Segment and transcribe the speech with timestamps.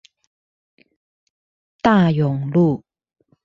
[1.83, 2.83] 大勇路